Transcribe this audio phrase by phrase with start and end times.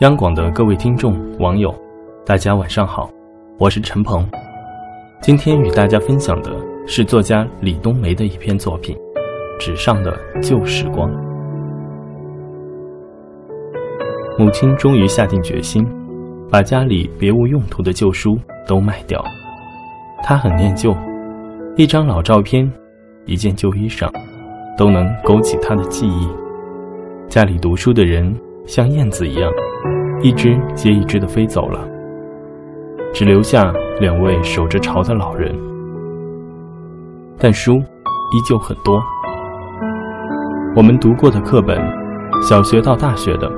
[0.00, 1.74] 央广的各位听众、网友，
[2.24, 3.10] 大家晚上好，
[3.58, 4.24] 我是陈鹏。
[5.20, 6.52] 今天与大家分享的
[6.86, 8.96] 是作家李冬梅的一篇作品
[9.58, 11.10] 《纸上的旧时光》。
[14.38, 15.84] 母亲终于下定决心，
[16.48, 18.38] 把家里别无用途的旧书
[18.68, 19.20] 都卖掉。
[20.22, 20.96] 她很念旧，
[21.74, 22.72] 一张老照片，
[23.26, 24.08] 一件旧衣裳，
[24.76, 26.28] 都能勾起她的记忆。
[27.28, 28.32] 家里读书的人
[28.68, 29.50] 像燕子一样。
[30.20, 31.88] 一只接一只的飞走了，
[33.14, 35.54] 只留下两位守着巢的老人。
[37.38, 39.00] 但书依旧很多。
[40.74, 41.80] 我们读过的课本，
[42.42, 43.48] 小学到大学的，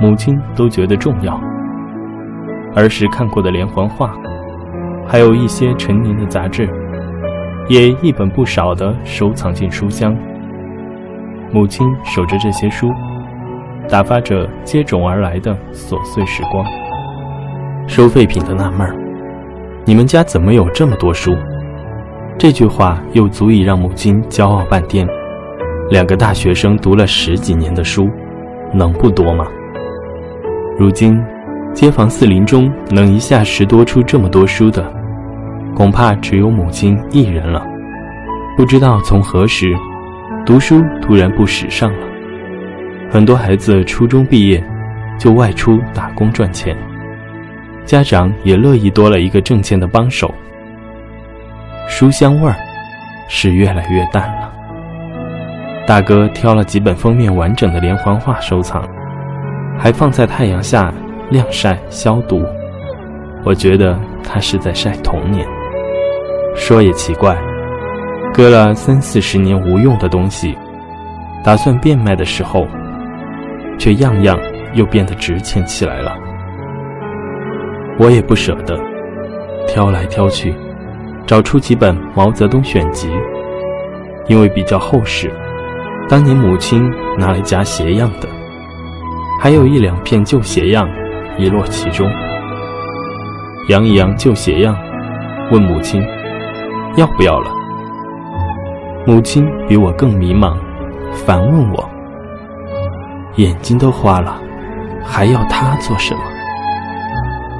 [0.00, 1.38] 母亲都觉得重要。
[2.74, 4.16] 儿时看过的连环画，
[5.06, 6.66] 还有一些陈年的杂志，
[7.68, 10.16] 也一本不少的收藏进书箱。
[11.52, 12.90] 母亲守着这些书。
[13.88, 16.64] 打发着接踵而来的琐碎时光。
[17.86, 18.96] 收废品的纳闷儿：
[19.84, 21.36] 你们家怎么有这么多书？
[22.38, 25.06] 这句话又足以让母亲骄傲半天。
[25.90, 28.08] 两个大学生读了十几年的书，
[28.72, 29.46] 能不多吗？
[30.78, 31.22] 如今，
[31.74, 34.82] 街坊四邻中能一下拾多出这么多书的，
[35.76, 37.62] 恐怕只有母亲一人了。
[38.56, 39.72] 不知道从何时，
[40.46, 42.13] 读书突然不时尚了。
[43.14, 44.60] 很多孩子初中毕业
[45.20, 46.76] 就外出打工赚钱，
[47.84, 50.34] 家长也乐意多了一个挣钱的帮手。
[51.86, 52.56] 书香味儿
[53.28, 54.52] 是越来越淡了。
[55.86, 58.84] 大哥挑了几本封面完整的连环画收藏，
[59.78, 60.92] 还放在太阳下
[61.30, 62.44] 晾晒消毒。
[63.44, 65.46] 我觉得他是在晒童年。
[66.56, 67.38] 说也奇怪，
[68.32, 70.52] 搁了三四十年无用的东西，
[71.44, 72.66] 打算变卖的时候。
[73.84, 74.40] 却样样
[74.72, 76.16] 又变得值钱起来了。
[77.98, 78.80] 我也不舍得，
[79.68, 80.54] 挑来挑去，
[81.26, 83.10] 找出几本《毛泽东选集》，
[84.26, 85.30] 因为比较厚实，
[86.08, 88.28] 当年母亲拿来夹鞋样的。
[89.38, 90.88] 还有一两片旧鞋样，
[91.36, 92.10] 遗落其中。
[93.68, 94.74] 扬一扬旧鞋样，
[95.50, 96.02] 问母亲
[96.96, 97.50] 要不要了。
[99.06, 100.56] 母亲比我更迷茫，
[101.12, 101.93] 反问我。
[103.36, 104.40] 眼睛都花了，
[105.04, 106.20] 还要他做什么？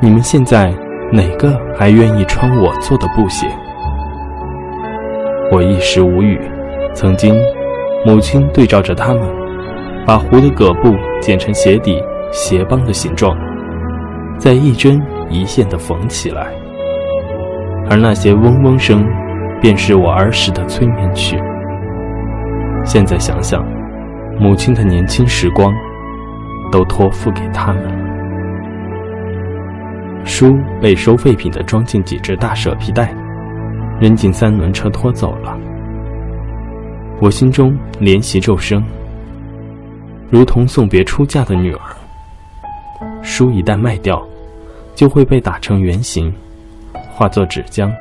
[0.00, 0.72] 你们现在
[1.12, 3.46] 哪个还愿意穿我做的布鞋？
[5.52, 6.40] 我一时无语。
[6.94, 7.38] 曾经，
[8.06, 9.22] 母亲对照着他们，
[10.06, 12.02] 把糊的葛布剪成鞋底、
[12.32, 13.36] 鞋帮的形状，
[14.38, 16.46] 再一针一线的缝起来。
[17.90, 19.06] 而那些嗡嗡声，
[19.60, 21.38] 便是我儿时的催眠曲。
[22.84, 23.62] 现在想想。
[24.40, 25.74] 母亲的年轻时光，
[26.70, 27.82] 都托付给他们。
[30.24, 33.12] 书被收废品的装进几只大蛇皮袋，
[34.00, 35.58] 扔进三轮车拖走了。
[37.20, 38.80] 我心中怜惜骤生，
[40.30, 41.80] 如同送别出嫁的女儿。
[43.22, 44.24] 书一旦卖掉，
[44.94, 46.32] 就会被打成圆形，
[47.10, 47.92] 化作纸浆。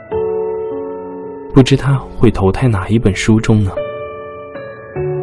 [1.52, 3.72] 不知他会投胎哪一本书中呢？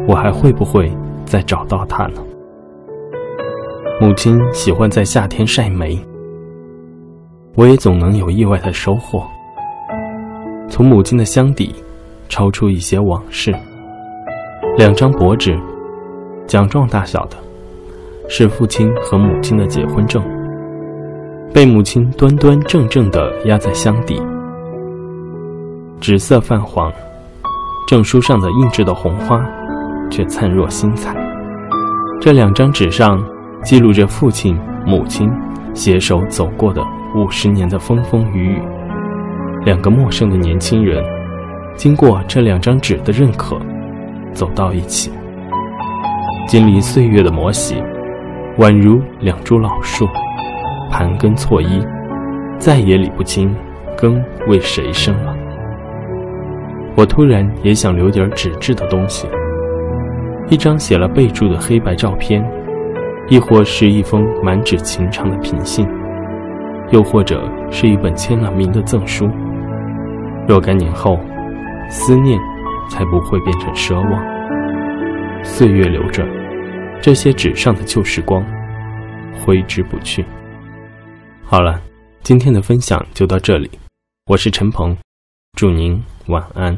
[0.07, 0.91] 我还会不会？
[1.25, 2.21] 再找到他呢。
[3.99, 5.99] 母亲喜欢在夏天晒煤，
[7.55, 9.23] 我也总能有意外的收获。
[10.69, 11.73] 从母亲的箱底
[12.29, 13.51] 抽出一些往事，
[14.77, 15.59] 两张薄纸，
[16.45, 17.37] 奖状大小的，
[18.29, 20.23] 是父亲和母亲的结婚证，
[21.51, 24.21] 被母亲端端正正地压在箱底，
[25.99, 26.93] 纸色泛黄，
[27.87, 29.43] 证书上的印制的红花。
[30.09, 31.15] 却灿若星彩。
[32.21, 33.23] 这两张纸上
[33.63, 35.29] 记录着父亲、母亲
[35.73, 36.81] 携手走过的
[37.15, 38.61] 五十年的风风雨雨。
[39.65, 41.03] 两个陌生的年轻人，
[41.75, 43.57] 经过这两张纸的认可，
[44.31, 45.11] 走到一起。
[46.47, 47.81] 经历岁月的磨洗，
[48.57, 50.07] 宛如两株老树，
[50.91, 51.83] 盘根错依，
[52.59, 53.55] 再也理不清
[53.97, 55.35] 根为谁生了。
[56.95, 59.27] 我突然也想留点纸质的东西。
[60.47, 62.43] 一张写了备注的黑白照片，
[63.29, 65.87] 亦或是一封满纸情长的品信，
[66.91, 69.27] 又或者是一本签了名的赠书。
[70.47, 71.19] 若干年后，
[71.89, 72.39] 思念
[72.89, 75.43] 才不会变成奢望。
[75.43, 76.23] 岁月流着，
[77.01, 78.45] 这些纸上的旧时光，
[79.33, 80.23] 挥之不去。
[81.43, 81.81] 好了，
[82.21, 83.69] 今天的分享就到这里，
[84.27, 84.95] 我是陈鹏，
[85.57, 86.77] 祝您晚安。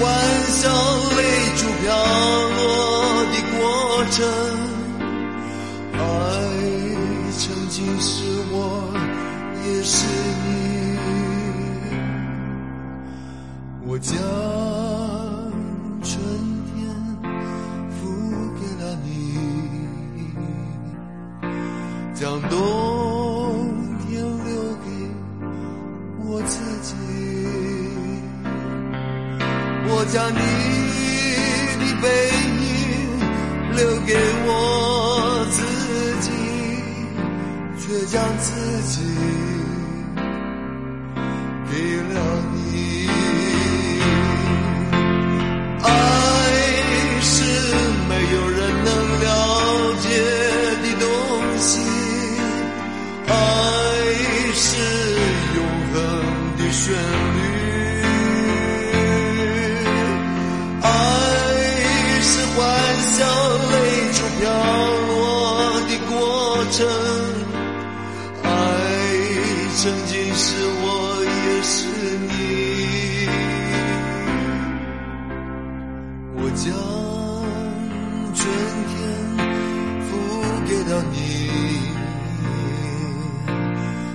[0.00, 0.06] 欢
[0.46, 0.70] 笑
[1.16, 1.20] 泪
[1.56, 1.86] 珠飘
[2.56, 2.58] 落
[3.24, 3.60] 的过
[4.12, 4.16] 程，
[5.92, 6.00] 爱
[7.36, 8.06] 曾经是
[8.52, 8.54] 我，
[9.66, 10.06] 也是
[10.46, 10.48] 你，
[13.86, 14.14] 我将
[32.00, 32.06] 背
[32.48, 33.18] 影
[33.76, 34.14] 留给
[34.46, 34.50] 我
[35.50, 35.56] 自
[36.20, 36.30] 己，
[37.78, 38.46] 却将自
[38.82, 38.94] 己
[41.70, 41.72] 给
[42.14, 42.14] 了
[42.54, 42.57] 你。
[66.78, 66.86] 真
[68.44, 68.46] 爱
[69.78, 70.44] 曾经是
[70.80, 70.86] 我，
[71.26, 71.76] 也是
[72.28, 72.30] 你。
[76.36, 76.64] 我将
[78.32, 78.38] 春
[78.86, 78.94] 天
[80.06, 80.08] 付
[80.68, 81.16] 给了你，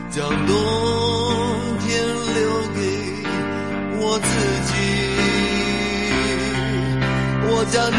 [0.09, 0.15] 将
[0.47, 0.49] 冬
[1.81, 1.85] 天
[2.33, 2.39] 留
[2.77, 2.79] 给
[3.99, 4.25] 我自
[4.69, 4.71] 己。
[7.45, 7.93] 我将你